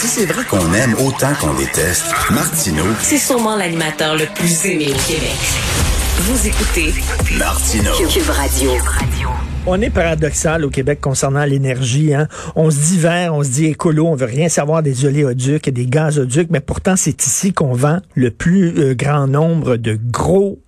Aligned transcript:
Si 0.00 0.06
c'est 0.06 0.26
vrai 0.26 0.44
qu'on 0.44 0.72
aime 0.74 0.94
autant 1.04 1.34
qu'on 1.40 1.54
déteste, 1.54 2.04
Martineau, 2.30 2.84
C'est 3.00 3.18
sûrement 3.18 3.56
l'animateur 3.56 4.14
le 4.14 4.26
plus 4.32 4.64
aimé 4.66 4.90
au 4.90 5.08
Québec. 5.10 5.36
Vous 6.18 6.46
écoutez 6.46 6.94
Martineau. 7.36 7.90
Cube 8.08 8.30
Radio. 8.30 8.70
On 9.66 9.82
est 9.82 9.90
paradoxal 9.90 10.64
au 10.64 10.70
Québec 10.70 11.00
concernant 11.00 11.44
l'énergie. 11.44 12.14
Hein. 12.14 12.28
On 12.54 12.70
se 12.70 12.76
dit 12.76 12.98
vert, 13.00 13.34
on 13.34 13.42
se 13.42 13.48
dit 13.48 13.66
écolo, 13.66 14.06
on 14.06 14.14
veut 14.14 14.26
rien 14.26 14.48
savoir 14.48 14.84
des 14.84 15.04
oléoducs 15.04 15.66
et 15.66 15.72
des 15.72 15.86
gazoducs, 15.86 16.50
mais 16.50 16.60
pourtant 16.60 16.94
c'est 16.94 17.26
ici 17.26 17.52
qu'on 17.52 17.72
vend 17.72 17.98
le 18.14 18.30
plus 18.30 18.78
euh, 18.78 18.94
grand 18.94 19.26
nombre 19.26 19.76
de 19.76 19.98
gros 20.00 20.60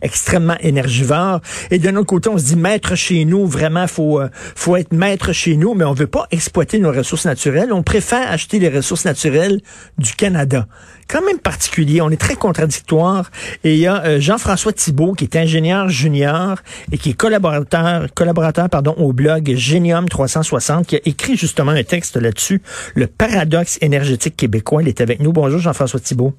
extrêmement 0.00 0.56
énergivores. 0.60 1.40
Et 1.70 1.78
d'un 1.78 1.96
autre 1.96 2.06
côté, 2.06 2.28
on 2.28 2.38
se 2.38 2.44
dit 2.44 2.56
maître 2.56 2.94
chez 2.94 3.24
nous, 3.24 3.46
vraiment, 3.46 3.86
faut 3.86 4.20
euh, 4.20 4.28
faut 4.54 4.76
être 4.76 4.92
maître 4.92 5.32
chez 5.32 5.56
nous, 5.56 5.74
mais 5.74 5.84
on 5.84 5.92
veut 5.92 6.06
pas 6.06 6.26
exploiter 6.30 6.78
nos 6.78 6.92
ressources 6.92 7.24
naturelles. 7.24 7.72
On 7.72 7.82
préfère 7.82 8.30
acheter 8.30 8.58
les 8.58 8.68
ressources 8.68 9.04
naturelles 9.04 9.60
du 9.98 10.12
Canada. 10.14 10.66
Quand 11.08 11.22
même 11.22 11.38
particulier, 11.38 12.00
on 12.00 12.10
est 12.10 12.20
très 12.20 12.36
contradictoire. 12.36 13.30
Et 13.64 13.74
il 13.74 13.80
y 13.80 13.86
a 13.86 14.02
euh, 14.04 14.20
Jean-François 14.20 14.72
Thibault, 14.72 15.12
qui 15.12 15.24
est 15.24 15.36
ingénieur 15.36 15.88
junior 15.88 16.58
et 16.90 16.98
qui 16.98 17.10
est 17.10 17.14
collaborateur, 17.14 18.06
collaborateur 18.14 18.68
pardon, 18.68 18.94
au 18.96 19.12
blog 19.12 19.54
Génium 19.54 20.08
360, 20.08 20.86
qui 20.86 20.96
a 20.96 21.00
écrit 21.04 21.36
justement 21.36 21.72
un 21.72 21.84
texte 21.84 22.16
là-dessus, 22.16 22.62
le 22.94 23.06
paradoxe 23.06 23.78
énergétique 23.80 24.36
québécois. 24.36 24.82
Il 24.82 24.88
est 24.88 25.00
avec 25.00 25.20
nous. 25.20 25.32
Bonjour 25.32 25.60
Jean-François 25.60 26.00
Thibault. 26.00 26.34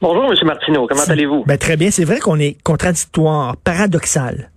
Bonjour, 0.00 0.24
M. 0.32 0.34
Martineau. 0.46 0.86
Comment 0.86 1.02
allez-vous? 1.08 1.44
Ben, 1.46 1.58
très 1.58 1.76
bien. 1.76 1.90
C'est 1.90 2.04
vrai 2.04 2.20
qu'on 2.20 2.38
est 2.38 2.56
contradictoire, 2.62 3.56
paradoxal. 3.64 4.50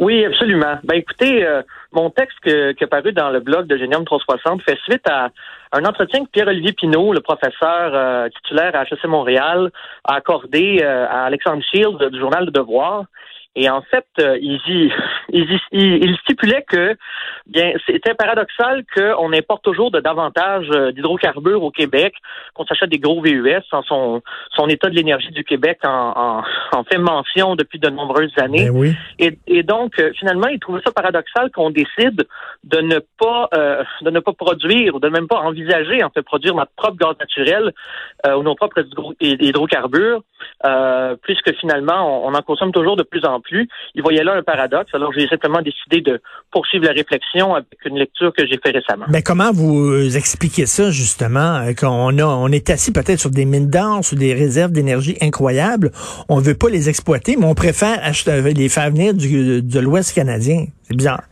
Oui, 0.00 0.24
absolument. 0.24 0.78
Ben 0.82 0.96
écoutez, 0.96 1.46
euh, 1.46 1.62
mon 1.92 2.10
texte 2.10 2.36
que- 2.42 2.72
qui 2.72 2.82
est 2.82 2.88
paru 2.88 3.12
dans 3.12 3.30
le 3.30 3.38
blog 3.40 3.66
de 3.68 3.76
Génium 3.76 4.04
360 4.04 4.62
fait 4.62 4.76
suite 4.88 5.08
à 5.08 5.28
un 5.72 5.84
entretien 5.84 6.24
que 6.24 6.30
Pierre-Olivier 6.30 6.72
Pinault, 6.72 7.12
le 7.12 7.20
professeur 7.20 7.92
euh, 7.94 8.28
titulaire 8.30 8.74
à 8.74 8.82
HEC 8.82 9.04
Montréal, 9.06 9.70
a 10.04 10.14
accordé 10.16 10.80
euh, 10.82 11.06
à 11.08 11.24
Alexandre 11.26 11.62
Shields 11.70 12.10
du 12.10 12.18
journal 12.18 12.46
Le 12.46 12.50
Devoir. 12.50 13.04
Et 13.56 13.70
en 13.70 13.82
fait, 13.82 14.06
euh, 14.20 14.36
il, 14.40 14.60
y- 14.66 14.92
il, 15.30 15.44
y- 15.52 15.60
il- 15.72 16.04
il 16.04 16.16
stipulait 16.18 16.64
que 16.68 16.96
bien 17.46 17.72
c'était 17.86 18.14
paradoxal 18.14 18.84
qu'on 18.94 19.32
importe 19.32 19.62
toujours 19.64 19.90
de 19.90 20.00
davantage 20.00 20.66
euh, 20.72 20.92
d'hydrocarbures 20.92 21.62
au 21.62 21.70
Québec, 21.70 22.14
qu'on 22.54 22.64
s'achète 22.66 22.90
des 22.90 22.98
gros 22.98 23.20
VUS. 23.22 23.60
En 23.72 23.82
son, 23.82 24.22
son 24.54 24.68
état 24.68 24.88
de 24.90 24.94
l'énergie 24.94 25.30
du 25.30 25.44
Québec 25.44 25.78
en, 25.84 26.42
en, 26.72 26.78
en 26.78 26.84
fait 26.84 26.98
mention 26.98 27.54
depuis 27.56 27.78
de 27.78 27.88
nombreuses 27.90 28.32
années. 28.38 28.70
Ben 28.70 28.76
oui. 28.76 28.94
Et, 29.18 29.38
et 29.46 29.62
donc, 29.62 29.98
euh, 29.98 30.12
finalement, 30.18 30.48
il 30.48 30.58
trouvait 30.58 30.80
ça 30.84 30.92
paradoxal 30.92 31.50
qu'on 31.50 31.70
décide 31.70 32.26
de 32.64 32.78
ne 32.80 32.98
pas 33.18 33.48
euh, 33.54 33.84
de 34.02 34.10
ne 34.10 34.20
pas 34.20 34.32
produire 34.32 34.94
ou 34.96 34.98
de 35.00 35.08
même 35.08 35.28
pas 35.28 35.38
envisager 35.40 36.02
en 36.02 36.10
fait 36.10 36.22
produire 36.22 36.54
notre 36.54 36.72
propre 36.76 36.96
gaz 36.96 37.14
naturel 37.20 37.72
euh, 38.26 38.34
ou 38.36 38.42
nos 38.42 38.54
propres 38.54 38.80
hydro- 38.80 39.14
hydrocarbures, 39.20 40.22
euh, 40.64 41.16
puisque 41.22 41.52
finalement, 41.60 42.24
on, 42.24 42.30
on 42.30 42.34
en 42.34 42.42
consomme 42.42 42.72
toujours 42.72 42.96
de 42.96 43.02
plus 43.02 43.24
en 43.24 43.40
plus. 43.40 43.68
Il 43.94 44.02
voyait 44.02 44.24
là 44.24 44.34
un 44.34 44.42
paradoxe. 44.42 44.94
Alors, 44.94 45.12
j'ai 45.12 45.26
simplement 45.28 45.62
décidé 45.62 46.00
de 46.00 46.20
poursuivre 46.50 46.84
la 46.84 46.92
réflexion 46.92 47.54
avec 47.54 47.78
une 47.84 47.98
lecture 47.98 48.32
que 48.32 48.46
j'ai 48.46 48.58
fait 48.64 48.70
récemment. 48.70 49.06
Ben, 49.08 49.22
comment 49.22 49.52
vous 49.52 49.92
euh, 49.92 50.16
expliquez 50.16 50.66
ça, 50.66 50.90
justement, 50.90 51.56
euh, 51.56 51.72
qu'on 51.78 52.18
a, 52.18 52.24
on 52.24 52.48
est 52.48 52.70
assis 52.70 52.92
peut-être 52.92 53.20
sur 53.20 53.30
des 53.30 53.44
mines 53.44 53.70
d'or, 53.70 54.04
sur 54.04 54.16
des 54.16 54.34
réserves 54.34 54.72
d'énergie 54.72 55.16
incroyables. 55.20 55.90
On 56.28 56.38
veut 56.38 56.56
pas 56.56 56.68
les 56.68 56.88
exploiter, 56.88 57.36
mais 57.38 57.46
on 57.46 57.54
préfère 57.54 57.98
acheter, 58.02 58.40
les 58.54 58.68
faire 58.68 58.90
venir 58.90 59.14
du, 59.14 59.62
de 59.62 59.80
l'Ouest 59.80 60.14
canadien. 60.14 60.66
C'est 60.82 60.96
bizarre. 60.96 61.22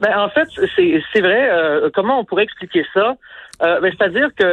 Ben, 0.00 0.16
en 0.16 0.28
fait, 0.28 0.46
c'est 0.76 1.02
c'est 1.12 1.20
vrai. 1.20 1.50
euh, 1.50 1.90
comment 1.92 2.20
on 2.20 2.24
pourrait 2.24 2.44
expliquer 2.44 2.84
ça? 2.94 3.16
Euh, 3.62 3.80
ben, 3.80 3.92
C'est-à-dire 3.98 4.28
que 4.38 4.44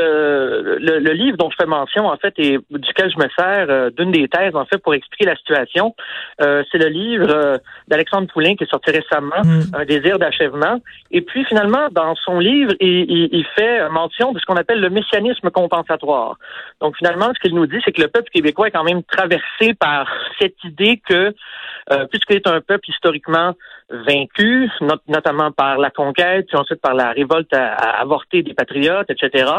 le, 0.79 0.99
le 0.99 1.11
livre 1.11 1.37
dont 1.37 1.49
je 1.51 1.55
fais 1.57 1.65
mention, 1.67 2.07
en 2.07 2.17
fait, 2.17 2.33
et 2.37 2.57
duquel 2.71 3.11
je 3.11 3.17
me 3.23 3.29
sers 3.37 3.67
euh, 3.69 3.89
d'une 3.91 4.11
des 4.11 4.27
thèses, 4.27 4.55
en 4.55 4.65
fait, 4.65 4.77
pour 4.79 4.93
expliquer 4.95 5.25
la 5.25 5.35
situation, 5.35 5.95
euh, 6.41 6.63
c'est 6.71 6.77
le 6.79 6.87
livre 6.87 7.27
euh, 7.29 7.57
d'Alexandre 7.87 8.27
Poulain 8.27 8.55
qui 8.55 8.63
est 8.63 8.69
sorti 8.69 8.91
récemment, 8.91 9.41
Mm. 9.43 9.61
Un 9.75 9.85
désir 9.85 10.17
d'achèvement. 10.17 10.79
Et 11.11 11.21
puis, 11.21 11.45
finalement, 11.45 11.87
dans 11.91 12.15
son 12.15 12.39
livre, 12.39 12.73
il, 12.79 13.05
il- 13.11 13.29
il 13.31 13.45
fait 13.55 13.87
mention 13.89 14.31
de 14.31 14.39
ce 14.39 14.45
qu'on 14.45 14.55
appelle 14.55 14.79
le 14.79 14.89
messianisme 14.89 15.49
compensatoire. 15.51 16.37
Donc, 16.81 16.97
finalement, 16.97 17.31
ce 17.35 17.39
qu'il 17.39 17.53
nous 17.55 17.67
dit, 17.67 17.79
c'est 17.85 17.91
que 17.91 18.01
le 18.01 18.07
peuple 18.07 18.29
québécois 18.33 18.67
est 18.67 18.71
quand 18.71 18.83
même 18.83 19.03
traversé 19.03 19.73
par 19.79 20.07
cette 20.39 20.61
idée 20.63 21.01
que, 21.07 21.33
euh, 21.91 22.05
puisqu'il 22.07 22.37
est 22.37 22.47
un 22.47 22.61
peuple 22.61 22.89
historiquement 22.89 23.53
vaincu, 23.89 24.69
not- 24.81 25.01
notamment 25.07 25.51
par 25.51 25.77
la 25.77 25.89
conquête, 25.89 26.47
puis 26.47 26.57
ensuite 26.57 26.81
par 26.81 26.93
la 26.95 27.11
révolte 27.11 27.53
à, 27.53 27.73
à 27.73 28.01
avorter 28.01 28.41
des 28.43 28.53
patriotes, 28.53 29.09
etc. 29.09 29.51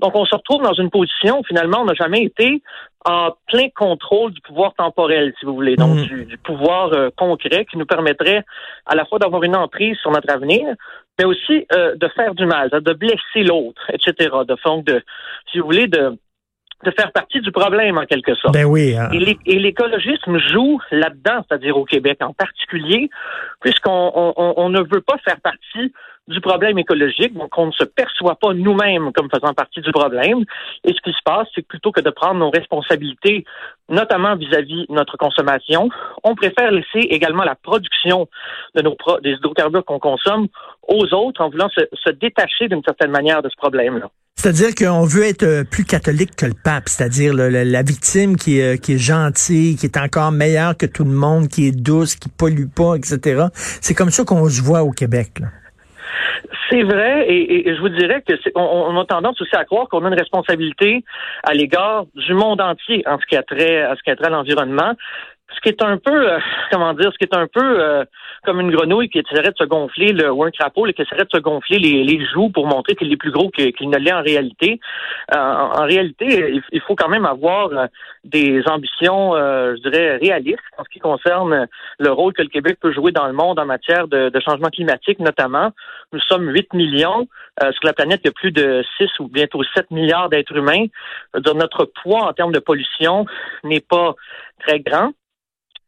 Donc, 0.00 0.14
on 0.14 0.26
se 0.26 0.34
retrouve 0.34 0.62
dans 0.62 0.74
une 0.74 0.90
position 0.90 1.40
où 1.40 1.44
finalement, 1.44 1.80
on 1.80 1.86
n'a 1.86 1.94
jamais 1.94 2.22
été 2.22 2.62
en 3.06 3.30
plein 3.46 3.68
contrôle 3.74 4.32
du 4.32 4.40
pouvoir 4.42 4.74
temporel, 4.74 5.32
si 5.38 5.46
vous 5.46 5.54
voulez, 5.54 5.76
donc 5.76 5.96
Mhm. 5.96 6.02
du, 6.02 6.24
du 6.26 6.38
pouvoir 6.38 6.92
euh, 6.92 7.08
concret 7.16 7.64
qui 7.64 7.78
nous 7.78 7.86
permettrait 7.86 8.44
à 8.84 8.94
la 8.94 9.04
fois 9.06 9.18
d'avoir 9.18 9.42
une 9.44 9.56
emprise 9.56 9.96
sur 9.98 10.10
notre 10.10 10.30
avenir, 10.30 10.74
mais 11.18 11.24
aussi 11.24 11.66
euh, 11.72 11.94
de 11.96 12.08
faire 12.08 12.34
du 12.34 12.44
mal, 12.44 12.68
de 12.70 12.92
blesser 12.92 13.42
l'autre, 13.44 13.80
etc. 13.90 14.28
De 14.46 14.56
fond, 14.56 14.82
de, 14.82 15.02
si 15.50 15.60
vous 15.60 15.64
voulez, 15.66 15.86
de 15.86 16.18
de 16.84 16.90
faire 16.90 17.10
partie 17.12 17.40
du 17.40 17.50
problème 17.52 17.96
en 17.98 18.04
quelque 18.04 18.34
sorte. 18.34 18.54
Ben 18.54 18.64
oui. 18.66 18.94
hein. 18.96 19.08
Et 19.12 19.18
l'é- 19.18 19.38
et 19.46 19.58
l'écologisme 19.58 20.38
joue 20.38 20.78
là-dedans, 20.90 21.42
c'est-à-dire 21.48 21.76
au 21.76 21.84
Québec 21.84 22.18
en 22.20 22.32
particulier, 22.32 23.08
puisqu'on 23.60 24.12
on, 24.14 24.34
on- 24.36 24.54
on 24.58 24.68
ne 24.68 24.80
veut 24.80 25.00
pas 25.00 25.16
faire 25.24 25.40
partie 25.40 25.92
du 26.28 26.40
problème 26.40 26.76
écologique, 26.76 27.34
donc 27.34 27.56
on 27.56 27.66
ne 27.66 27.72
se 27.72 27.84
perçoit 27.84 28.34
pas 28.34 28.52
nous-mêmes 28.52 29.12
comme 29.12 29.28
faisant 29.32 29.54
partie 29.54 29.80
du 29.80 29.92
problème. 29.92 30.40
Et 30.84 30.92
ce 30.92 31.00
qui 31.00 31.12
se 31.12 31.22
passe, 31.24 31.46
c'est 31.54 31.62
que 31.62 31.68
plutôt 31.68 31.92
que 31.92 32.00
de 32.00 32.10
prendre 32.10 32.40
nos 32.40 32.50
responsabilités, 32.50 33.44
notamment 33.88 34.34
vis-à-vis 34.34 34.86
notre 34.88 35.16
consommation, 35.16 35.88
on 36.24 36.34
préfère 36.34 36.72
laisser 36.72 36.98
également 37.10 37.44
la 37.44 37.54
production 37.54 38.28
de 38.74 38.82
nos 38.82 38.96
pro- 38.96 39.20
des 39.20 39.30
hydrocarbures 39.34 39.84
qu'on 39.84 40.00
consomme 40.00 40.48
aux 40.88 41.14
autres 41.14 41.40
en 41.40 41.48
voulant 41.48 41.68
se, 41.70 41.82
se 41.92 42.10
détacher 42.10 42.66
d'une 42.68 42.82
certaine 42.82 43.12
manière 43.12 43.40
de 43.40 43.48
ce 43.48 43.56
problème-là. 43.56 44.10
C'est-à-dire 44.38 44.74
qu'on 44.74 45.04
veut 45.06 45.24
être 45.24 45.42
euh, 45.44 45.64
plus 45.64 45.84
catholique 45.84 46.36
que 46.36 46.44
le 46.46 46.52
pape, 46.52 46.88
c'est-à-dire 46.90 47.32
le- 47.32 47.48
la 47.48 47.82
victime 47.82 48.36
qui 48.36 48.60
est, 48.60 48.74
euh, 48.74 48.76
qui 48.76 48.92
est 48.92 48.98
gentille, 48.98 49.76
qui 49.76 49.86
est 49.86 49.96
encore 49.96 50.30
meilleure 50.30 50.76
que 50.76 50.84
tout 50.84 51.04
le 51.04 51.10
monde, 51.10 51.48
qui 51.48 51.66
est 51.68 51.72
douce, 51.72 52.16
qui 52.16 52.28
pollue 52.28 52.66
pas, 52.68 52.96
etc. 52.96 53.46
C'est 53.54 53.94
comme 53.94 54.10
ça 54.10 54.24
qu'on 54.24 54.46
se 54.48 54.62
voit 54.62 54.82
au 54.82 54.90
Québec. 54.90 55.38
Là. 55.40 55.46
C'est 56.70 56.82
vrai, 56.82 57.24
et, 57.32 57.74
je 57.74 57.80
vous 57.80 57.88
dirais 57.88 58.22
que 58.28 58.34
on, 58.56 58.60
on 58.60 59.00
a 59.00 59.04
tendance 59.06 59.40
aussi 59.40 59.54
à 59.56 59.64
croire 59.64 59.88
qu'on 59.88 60.04
a 60.04 60.08
une 60.08 60.18
responsabilité 60.18 61.02
à 61.42 61.54
l'égard 61.54 62.04
du 62.14 62.34
monde 62.34 62.60
entier 62.60 63.02
en 63.06 63.18
ce 63.18 63.24
qui 63.26 63.36
a 63.36 63.42
trait 63.42 63.82
à 63.82 63.94
ce 63.96 64.02
qui 64.02 64.10
a 64.10 64.16
trait 64.16 64.26
à 64.26 64.30
l'environnement. 64.30 64.92
Ce 65.54 65.60
qui 65.60 65.68
est 65.68 65.82
un 65.82 65.96
peu, 65.96 66.32
euh, 66.32 66.38
comment 66.70 66.92
dire, 66.94 67.12
ce 67.12 67.18
qui 67.18 67.24
est 67.24 67.36
un 67.36 67.46
peu 67.46 67.62
euh, 67.62 68.04
comme 68.44 68.60
une 68.60 68.70
grenouille 68.70 69.08
qui 69.08 69.18
essaierait 69.18 69.50
de 69.50 69.56
se 69.56 69.64
gonfler, 69.64 70.12
le, 70.12 70.30
ou 70.30 70.44
un 70.44 70.50
crapaud 70.50 70.84
qui 70.86 71.02
essaierait 71.02 71.24
de 71.24 71.30
se 71.34 71.40
gonfler 71.40 71.78
les, 71.78 72.04
les 72.04 72.24
joues 72.26 72.50
pour 72.50 72.66
montrer 72.66 72.94
qu'il 72.94 73.12
est 73.12 73.16
plus 73.16 73.30
gros 73.30 73.50
qu'il 73.50 73.90
ne 73.90 73.98
l'est 73.98 74.12
en 74.12 74.22
réalité. 74.22 74.80
Euh, 75.34 75.38
en, 75.38 75.84
réalité, 75.84 76.62
il, 76.72 76.80
faut 76.82 76.94
quand 76.94 77.08
même 77.08 77.26
avoir 77.26 77.68
euh, 77.72 77.86
des 78.24 78.62
ambitions, 78.66 79.34
euh, 79.34 79.74
je 79.76 79.88
dirais, 79.88 80.16
réalistes 80.16 80.60
en 80.78 80.84
ce 80.84 80.88
qui 80.90 81.00
concerne 81.00 81.66
le 81.98 82.10
rôle 82.10 82.32
que 82.32 82.42
le 82.42 82.48
Québec 82.48 82.78
peut 82.80 82.92
jouer 82.92 83.12
dans 83.12 83.26
le 83.26 83.32
monde 83.32 83.58
en 83.58 83.66
matière 83.66 84.08
de, 84.08 84.28
de 84.28 84.40
changement 84.40 84.68
climatique, 84.68 85.18
notamment. 85.18 85.72
Nous 86.12 86.20
sommes 86.20 86.48
8 86.48 86.72
millions. 86.74 87.26
Euh, 87.62 87.72
sur 87.72 87.84
la 87.84 87.92
planète, 87.92 88.20
il 88.24 88.28
y 88.28 88.30
a 88.30 88.32
plus 88.32 88.52
de 88.52 88.84
6 88.98 89.08
ou 89.20 89.28
bientôt 89.28 89.62
7 89.74 89.90
milliards 89.90 90.28
d'êtres 90.28 90.56
humains. 90.56 90.86
Dire, 91.36 91.54
notre 91.54 91.84
poids 92.02 92.28
en 92.28 92.32
termes 92.32 92.52
de 92.52 92.58
pollution 92.58 93.26
n'est 93.64 93.80
pas 93.80 94.14
très 94.60 94.80
grand. 94.80 95.12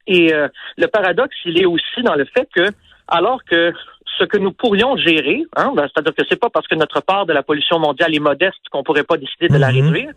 Et 0.09 0.35
euh, 0.35 0.49
le 0.77 0.87
paradoxe, 0.89 1.37
il 1.45 1.61
est 1.61 1.67
aussi 1.67 2.03
dans 2.03 2.15
le 2.17 2.25
fait 2.25 2.49
que, 2.55 2.67
alors 3.07 3.45
que 3.45 3.73
ce 4.19 4.25
que 4.25 4.39
nous 4.39 4.53
pourrions 4.53 4.97
gérer, 4.97 5.45
hein, 5.57 5.71
ben, 5.77 5.87
c'est-à-dire 5.87 6.15
que 6.15 6.25
c'est 6.29 6.41
pas 6.41 6.51
parce 6.51 6.67
que 6.67 6.75
notre 6.75 7.01
part 7.01 7.25
de 7.27 7.33
la 7.33 7.43
pollution 7.45 7.79
mondiale 7.79 8.15
est 8.15 8.19
modeste 8.21 8.59
qu'on 8.73 8.83
pourrait 8.83 9.05
pas 9.05 9.17
décider 9.17 9.49
de 9.49 9.59
la 9.59 9.71
Mhm. 9.71 9.81
réduire. 9.81 10.11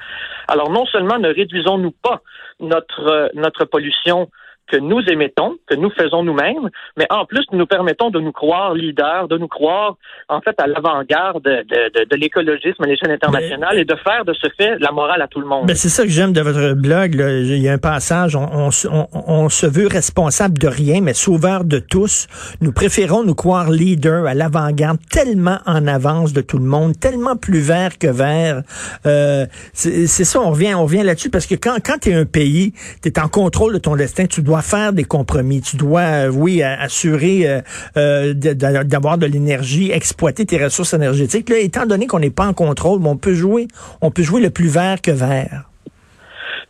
Alors 0.47 0.71
non 0.71 0.85
seulement 0.87 1.19
ne 1.19 1.27
réduisons-nous 1.31 1.91
pas 1.91 2.21
notre 2.59 3.05
euh, 3.07 3.27
notre 3.35 3.65
pollution 3.65 4.29
que 4.71 4.77
nous 4.77 5.01
émettons, 5.07 5.57
que 5.67 5.75
nous 5.75 5.91
faisons 5.91 6.23
nous-mêmes, 6.23 6.69
mais 6.97 7.05
en 7.09 7.25
plus, 7.25 7.43
nous 7.51 7.59
nous 7.59 7.65
permettons 7.65 8.09
de 8.09 8.19
nous 8.19 8.31
croire 8.31 8.73
leaders, 8.73 9.27
de 9.27 9.37
nous 9.37 9.49
croire, 9.49 9.97
en 10.29 10.39
fait, 10.41 10.55
à 10.59 10.67
l'avant-garde 10.67 11.43
de, 11.43 11.63
de, 11.67 12.05
de 12.09 12.15
l'écologisme 12.15 12.83
à 12.83 12.87
l'échelle 12.87 13.11
internationale 13.11 13.77
et 13.77 13.85
de 13.85 13.95
faire 13.95 14.23
de 14.25 14.33
ce 14.33 14.47
fait 14.57 14.77
la 14.79 14.91
morale 14.91 15.21
à 15.21 15.27
tout 15.27 15.41
le 15.41 15.47
monde. 15.47 15.65
Mais 15.67 15.75
c'est 15.75 15.89
ça 15.89 16.03
que 16.03 16.09
j'aime 16.09 16.31
de 16.31 16.41
votre 16.41 16.73
blog. 16.73 17.15
Là. 17.15 17.39
Il 17.39 17.57
y 17.57 17.67
a 17.67 17.73
un 17.73 17.77
passage, 17.77 18.35
on, 18.35 18.47
on, 18.51 18.69
on, 18.89 19.07
on, 19.13 19.49
se 19.49 19.65
veut 19.65 19.87
responsable 19.87 20.57
de 20.57 20.67
rien, 20.67 21.01
mais 21.01 21.13
sauveur 21.13 21.65
de 21.65 21.79
tous. 21.79 22.27
Nous 22.61 22.71
préférons 22.71 23.23
nous 23.23 23.35
croire 23.35 23.69
leaders 23.69 24.25
à 24.25 24.33
l'avant-garde, 24.33 24.99
tellement 25.09 25.59
en 25.65 25.85
avance 25.87 26.31
de 26.31 26.41
tout 26.41 26.57
le 26.57 26.65
monde, 26.65 26.97
tellement 26.99 27.35
plus 27.35 27.59
vert 27.59 27.97
que 27.97 28.07
vert. 28.07 28.61
Euh, 29.05 29.45
c'est 29.73 30.07
ça, 30.07 30.39
on 30.39 30.51
revient, 30.51 30.73
on 30.75 30.83
revient 30.83 31.03
là-dessus, 31.03 31.29
parce 31.29 31.45
que 31.45 31.55
quand, 31.55 31.75
quand 31.85 31.97
tu 32.01 32.09
es 32.11 32.13
un 32.13 32.25
pays, 32.25 32.73
tu 33.03 33.09
es 33.09 33.19
en 33.19 33.27
contrôle 33.27 33.73
de 33.73 33.79
ton 33.79 33.95
destin, 33.95 34.25
tu 34.25 34.41
dois 34.41 34.60
faire 34.61 34.93
des 34.93 35.03
compromis. 35.03 35.61
Tu 35.61 35.77
dois, 35.77 36.01
euh, 36.01 36.29
oui, 36.29 36.63
assurer 36.63 37.47
euh, 37.47 37.61
euh 37.97 38.33
d'avoir 38.33 39.17
de 39.17 39.25
l'énergie, 39.25 39.91
exploiter 39.91 40.45
tes 40.45 40.63
ressources 40.63 40.93
énergétiques. 40.93 41.49
Là, 41.49 41.59
étant 41.59 41.85
donné 41.85 42.07
qu'on 42.07 42.19
n'est 42.19 42.29
pas 42.29 42.45
en 42.45 42.53
contrôle, 42.53 43.01
on 43.05 43.17
peut 43.17 43.33
jouer, 43.33 43.67
on 44.01 44.11
peut 44.11 44.23
jouer 44.23 44.41
le 44.41 44.49
plus 44.49 44.67
vert 44.67 45.01
que 45.01 45.11
vert. 45.11 45.70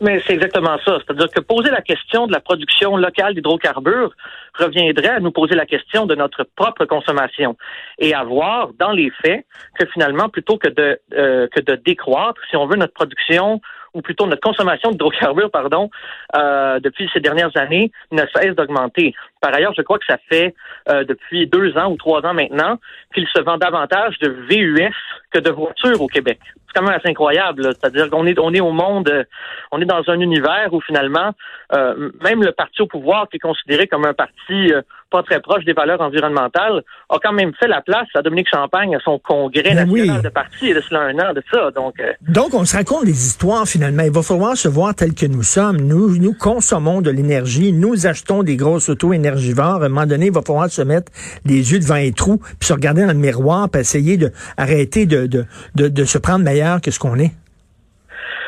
Mais 0.02 0.20
c'est 0.26 0.34
exactement 0.34 0.76
ça. 0.84 0.98
C'est-à-dire 0.98 1.28
que 1.28 1.40
poser 1.40 1.70
la 1.70 1.80
question 1.80 2.26
de 2.26 2.32
la 2.32 2.40
production 2.40 2.96
locale 2.96 3.34
d'hydrocarbures 3.34 4.12
reviendrait 4.58 5.08
à 5.08 5.20
nous 5.20 5.30
poser 5.30 5.54
la 5.54 5.64
question 5.64 6.06
de 6.06 6.16
notre 6.16 6.42
propre 6.56 6.84
consommation 6.86 7.56
et 7.98 8.12
à 8.12 8.24
voir 8.24 8.70
dans 8.80 8.90
les 8.90 9.10
faits 9.24 9.46
que 9.78 9.86
finalement, 9.86 10.28
plutôt 10.28 10.58
que 10.58 10.68
de 10.68 11.00
que 11.10 11.60
de 11.60 11.76
décroître, 11.76 12.40
si 12.50 12.56
on 12.56 12.66
veut 12.66 12.76
notre 12.76 12.94
production 12.94 13.60
ou 13.94 14.02
plutôt 14.02 14.26
notre 14.26 14.40
consommation 14.40 14.90
d'hydrocarbures, 14.90 15.50
pardon, 15.52 15.90
euh, 16.34 16.80
depuis 16.80 17.08
ces 17.12 17.20
dernières 17.20 17.56
années 17.56 17.92
ne 18.10 18.22
cesse 18.34 18.54
d'augmenter. 18.56 19.14
Par 19.40 19.54
ailleurs, 19.54 19.74
je 19.76 19.82
crois 19.82 19.98
que 19.98 20.06
ça 20.06 20.18
fait 20.28 20.54
euh, 20.88 21.04
depuis 21.04 21.46
deux 21.46 21.76
ans 21.76 21.90
ou 21.90 21.96
trois 21.96 22.24
ans 22.26 22.34
maintenant 22.34 22.78
qu'il 23.14 23.26
se 23.28 23.40
vend 23.40 23.58
davantage 23.58 24.18
de 24.18 24.28
VUS 24.28 24.94
que 25.32 25.38
de 25.38 25.50
voitures 25.50 26.00
au 26.00 26.06
Québec. 26.06 26.38
C'est 26.44 26.78
quand 26.78 26.86
même 26.86 26.94
assez 26.94 27.08
incroyable. 27.08 27.70
C'est-à-dire 27.74 28.10
qu'on 28.10 28.26
est, 28.26 28.38
on 28.38 28.52
est 28.52 28.60
au 28.60 28.70
monde, 28.70 29.26
on 29.70 29.80
est 29.80 29.84
dans 29.84 30.02
un 30.08 30.20
univers 30.20 30.72
où 30.72 30.80
finalement, 30.80 31.32
euh, 31.74 32.10
même 32.22 32.42
le 32.42 32.52
parti 32.52 32.82
au 32.82 32.86
pouvoir, 32.86 33.28
qui 33.28 33.36
est 33.36 33.40
considéré 33.40 33.86
comme 33.86 34.04
un 34.04 34.14
parti 34.14 34.72
euh, 34.72 34.82
pas 35.12 35.22
très 35.22 35.40
proche 35.40 35.64
des 35.64 35.74
valeurs 35.74 36.00
environnementales, 36.00 36.82
a 37.08 37.18
quand 37.22 37.32
même 37.32 37.52
fait 37.60 37.68
la 37.68 37.82
place 37.82 38.08
à 38.14 38.22
Dominique 38.22 38.48
Champagne 38.50 38.96
à 38.96 39.00
son 39.00 39.18
congrès 39.18 39.74
ben 39.74 39.86
national 39.86 40.22
de 40.22 40.28
parti 40.30 40.56
il 40.62 40.68
y 40.70 40.72
a 40.72 40.82
cela 40.82 41.00
un 41.02 41.18
an 41.18 41.32
de 41.34 41.42
ça. 41.52 41.70
Donc, 41.70 41.94
euh, 42.00 42.12
donc 42.28 42.54
on 42.54 42.64
se 42.64 42.76
raconte 42.76 43.04
des 43.04 43.26
histoires 43.26 43.66
finalement. 43.66 44.02
Il 44.02 44.10
va 44.10 44.22
falloir 44.22 44.56
se 44.56 44.68
voir 44.68 44.94
tel 44.94 45.14
que 45.14 45.26
nous 45.26 45.42
sommes. 45.42 45.76
Nous, 45.76 46.16
nous 46.16 46.32
consommons 46.32 47.02
de 47.02 47.10
l'énergie, 47.10 47.72
nous 47.72 48.06
achetons 48.06 48.42
des 48.42 48.56
grosses 48.56 48.88
auto 48.88 49.12
énergivores. 49.12 49.82
À 49.82 49.86
un 49.86 49.88
moment 49.88 50.06
donné, 50.06 50.26
il 50.26 50.32
va 50.32 50.42
falloir 50.42 50.70
se 50.70 50.82
mettre 50.82 51.12
les 51.44 51.72
yeux 51.72 51.78
devant 51.78 51.96
les 51.96 52.12
trous, 52.12 52.38
puis 52.58 52.68
se 52.68 52.72
regarder 52.72 53.02
dans 53.02 53.12
le 53.12 53.14
miroir, 53.14 53.68
puis 53.68 53.82
essayer 53.82 54.16
de 54.16 54.32
arrêter 54.56 55.06
de, 55.06 55.26
de, 55.26 55.44
de, 55.74 55.88
de 55.88 56.04
se 56.04 56.18
prendre 56.18 56.44
meilleur 56.44 56.80
que 56.80 56.90
ce 56.90 56.98
qu'on 56.98 57.18
est. 57.18 57.32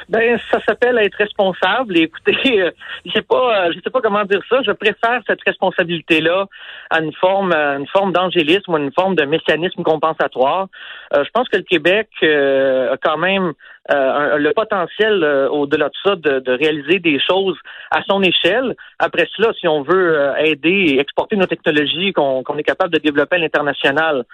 Ben, 0.09 0.39
ça 0.51 0.61
s'appelle 0.67 0.99
être 0.99 1.17
responsable. 1.17 1.97
Écoutez, 1.97 2.63
euh, 2.63 2.71
je 3.05 3.13
sais 3.13 3.23
pas, 3.23 3.67
euh, 3.67 3.73
je 3.73 3.81
sais 3.81 3.91
pas 3.91 4.01
comment 4.01 4.25
dire 4.25 4.41
ça. 4.49 4.63
Je 4.63 4.73
préfère 4.73 5.21
cette 5.27 5.43
responsabilité-là 5.47 6.47
à 6.91 7.01
une 7.01 7.13
forme, 7.15 7.53
une 7.53 7.87
forme 7.87 8.13
d'angélisme 8.13 8.73
ou 8.73 8.79
une 8.79 8.93
forme 8.93 9.15
de 9.15 9.25
mécanisme 9.25 9.83
compensatoire. 9.83 10.69
Euh, 11.13 11.25
je 11.25 11.31
pense 11.31 11.49
que 11.49 11.57
le 11.57 11.63
Québec 11.63 12.09
a 12.23 12.97
quand 13.03 13.19
même 13.19 13.53
euh, 13.93 14.39
le 14.39 14.55
potentiel 14.55 15.23
euh, 15.23 15.47
au-delà 15.51 15.91
de 15.91 15.95
ça 16.03 16.17
de, 16.17 16.41
de, 16.41 16.53
réaliser 16.53 17.01
des 17.01 17.21
choses 17.21 17.59
à 17.91 18.03
son 18.09 18.23
échelle. 18.23 18.75
Après 18.99 19.29
cela, 19.37 19.53
si 19.61 19.69
on 19.69 19.83
veut 19.83 20.19
euh, 20.19 20.35
aider 20.37 20.87
et 20.89 21.01
exporter 21.01 21.37
nos 21.37 21.45
technologies 21.45 22.15
qu'on 22.15 22.43
est 22.57 22.63
capable 22.63 22.95
de 22.95 22.99
développer 22.99 23.37
à 23.37 23.41
l'international, 23.41 24.25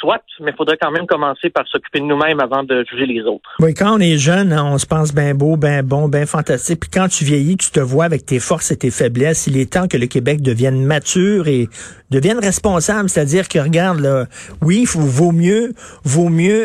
soit, 0.00 0.24
mais 0.40 0.50
il 0.50 0.56
faudrait 0.56 0.76
quand 0.80 0.90
même 0.90 1.06
commencer 1.06 1.50
par 1.50 1.68
s'occuper 1.68 2.00
de 2.00 2.06
nous-mêmes 2.06 2.40
avant 2.40 2.64
de 2.64 2.84
juger 2.90 3.06
les 3.06 3.22
autres. 3.22 3.48
Oui, 3.60 3.74
quand 3.74 3.96
on 3.96 4.00
est 4.00 4.18
jeune, 4.18 4.52
hein, 4.52 4.64
on 4.72 4.78
se 4.78 4.86
pense 4.86 5.14
bien 5.14 5.34
beau, 5.34 5.56
bien 5.56 5.84
bon, 5.84 6.08
bien 6.08 6.26
fantastique. 6.26 6.80
Puis 6.80 6.90
quand 6.90 7.06
tu 7.06 7.24
vieillis, 7.24 7.58
tu 7.58 7.70
te 7.70 7.80
vois 7.80 8.06
avec 8.06 8.26
tes 8.26 8.40
forces 8.40 8.72
et 8.72 8.76
tes 8.76 8.90
faiblesses. 8.90 9.46
Il 9.46 9.56
est 9.56 9.72
temps 9.72 9.86
que 9.86 9.98
le 9.98 10.06
Québec 10.06 10.42
devienne 10.42 10.84
mature 10.84 11.46
et 11.46 11.68
devienne 12.10 12.40
responsable, 12.40 13.08
c'est-à-dire 13.08 13.48
que 13.48 13.60
regarde, 13.60 14.00
là, 14.00 14.24
oui, 14.62 14.84
il 14.92 15.00
vaut 15.00 15.32
mieux, 15.32 15.72
vaut 16.04 16.28
mieux 16.28 16.64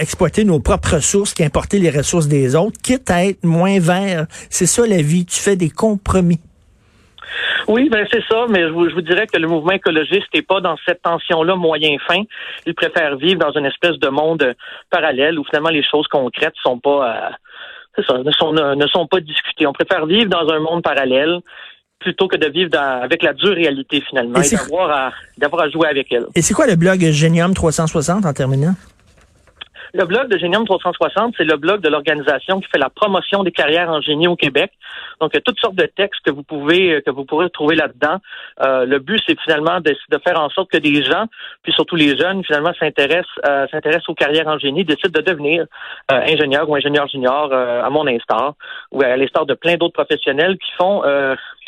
exploiter 0.00 0.44
nos 0.44 0.60
propres 0.60 0.96
ressources 0.96 1.34
qu'importer 1.34 1.78
les 1.78 1.90
ressources 1.90 2.28
des 2.28 2.54
autres, 2.54 2.78
quitte 2.82 3.10
à 3.10 3.24
être 3.24 3.44
moins 3.44 3.78
vert. 3.80 4.26
C'est 4.50 4.66
ça 4.66 4.86
la 4.86 5.02
vie. 5.02 5.26
Tu 5.26 5.40
fais 5.40 5.56
des 5.56 5.70
compromis. 5.70 6.40
Oui, 7.68 7.88
ben 7.90 8.06
c'est 8.10 8.24
ça, 8.26 8.46
mais 8.48 8.62
je 8.62 8.72
vous, 8.72 9.02
dirais 9.02 9.26
que 9.26 9.38
le 9.38 9.46
mouvement 9.46 9.72
écologiste 9.72 10.32
n'est 10.34 10.42
pas 10.42 10.60
dans 10.60 10.76
cette 10.86 11.02
tension-là 11.02 11.54
moyen-fin. 11.56 12.22
Il 12.66 12.74
préfère 12.74 13.16
vivre 13.16 13.38
dans 13.38 13.52
une 13.52 13.66
espèce 13.66 13.98
de 13.98 14.08
monde 14.08 14.54
parallèle 14.90 15.38
où 15.38 15.44
finalement 15.44 15.68
les 15.68 15.82
choses 15.82 16.06
concrètes 16.08 16.54
sont 16.62 16.78
pas 16.78 17.34
euh, 17.98 18.74
ne, 18.74 18.86
sont 18.86 19.06
pas 19.06 19.20
discutées. 19.20 19.66
On 19.66 19.72
préfère 19.72 20.06
vivre 20.06 20.30
dans 20.30 20.48
un 20.48 20.60
monde 20.60 20.82
parallèle 20.82 21.40
plutôt 21.98 22.28
que 22.28 22.36
de 22.36 22.48
vivre 22.48 22.78
avec 22.78 23.22
la 23.22 23.32
dure 23.32 23.54
réalité 23.54 24.00
finalement 24.08 24.40
et, 24.40 24.50
d'avoir 24.50 24.90
à, 24.90 25.12
d'avoir 25.36 25.62
à 25.62 25.70
jouer 25.70 25.88
avec 25.88 26.12
elle. 26.12 26.26
Et 26.34 26.42
c'est 26.42 26.54
quoi 26.54 26.66
le 26.66 26.76
blog 26.76 27.00
Genium 27.00 27.54
360 27.54 28.24
en 28.26 28.32
terminant? 28.32 28.74
Le 29.94 30.04
blog 30.04 30.28
de 30.28 30.38
Génium 30.38 30.66
360, 30.66 31.34
c'est 31.36 31.44
le 31.44 31.56
blog 31.56 31.80
de 31.80 31.88
l'organisation 31.88 32.60
qui 32.60 32.68
fait 32.68 32.78
la 32.78 32.90
promotion 32.90 33.42
des 33.42 33.52
carrières 33.52 33.88
en 33.88 34.00
génie 34.00 34.28
au 34.28 34.36
Québec. 34.36 34.70
Donc, 35.20 35.30
il 35.32 35.36
y 35.36 35.38
a 35.38 35.40
toutes 35.40 35.58
sortes 35.58 35.76
de 35.76 35.86
textes 35.86 36.20
que 36.24 36.30
vous 36.30 36.42
pouvez 36.42 37.02
que 37.02 37.10
vous 37.10 37.24
pourrez 37.24 37.48
trouver 37.50 37.74
là-dedans. 37.74 38.18
Euh, 38.62 38.84
le 38.84 38.98
but, 38.98 39.20
c'est 39.26 39.38
finalement 39.40 39.80
de, 39.80 39.94
faire 40.26 40.40
en 40.40 40.50
sorte 40.50 40.70
que 40.70 40.78
des 40.78 41.02
gens, 41.02 41.26
puis 41.62 41.72
surtout 41.72 41.96
les 41.96 42.16
jeunes, 42.16 42.44
finalement, 42.44 42.72
s'intéressent 42.78 43.26
euh, 43.48 43.66
s'intéressent 43.70 44.08
aux 44.10 44.14
carrières 44.14 44.46
en 44.46 44.58
génie, 44.58 44.84
décident 44.84 45.20
de 45.20 45.24
devenir 45.24 45.64
euh, 46.12 46.20
ingénieur 46.28 46.68
ou 46.68 46.74
ingénieur 46.76 47.08
junior 47.08 47.52
à 47.52 47.88
mon 47.90 48.06
instar, 48.06 48.54
ou 48.92 49.02
à 49.02 49.16
l'instar 49.16 49.46
de 49.46 49.54
plein 49.54 49.76
d'autres 49.76 49.94
professionnels 49.94 50.58
qui 50.58 50.70
font 50.76 51.02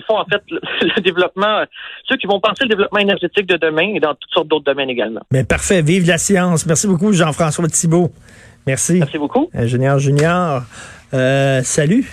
qui 0.01 0.07
font 0.07 0.19
en 0.19 0.25
fait 0.25 0.43
le, 0.51 1.01
développement, 1.03 1.65
ceux 2.09 2.17
qui 2.17 2.27
vont 2.27 2.41
penser 2.41 2.65
le 2.65 2.69
développement 2.69 3.01
énergétique 3.01 3.47
de 3.47 3.57
demain 3.57 3.95
et 3.95 4.01
dans 4.01 4.15
toutes 4.15 4.31
sortes 4.33 4.49
d'autres 4.49 4.65
domaines 4.65 4.91
également. 4.91 5.21
Mais 5.33 5.45
parfait, 5.45 5.83
vive 5.83 6.07
la 6.07 6.19
science. 6.19 6.67
Merci 6.67 6.87
beaucoup, 6.87 7.13
Jean-François 7.13 7.69
Thibault. 7.69 8.11
Merci. 8.67 8.99
Merci 8.99 9.19
beaucoup. 9.19 9.51
Ingénieur 9.55 9.99
junior. 9.99 10.63
Euh, 11.13 11.63
salut. 11.63 12.07